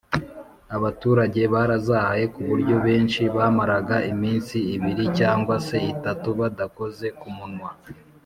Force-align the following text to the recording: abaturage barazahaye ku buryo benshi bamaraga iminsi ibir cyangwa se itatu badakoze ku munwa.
abaturage 0.75 1.41
barazahaye 1.53 2.25
ku 2.33 2.41
buryo 2.49 2.75
benshi 2.85 3.21
bamaraga 3.35 3.95
iminsi 4.11 4.55
ibir 4.75 4.99
cyangwa 5.19 5.55
se 5.67 5.77
itatu 5.93 6.27
badakoze 6.39 7.07
ku 7.19 7.29
munwa. 7.37 7.71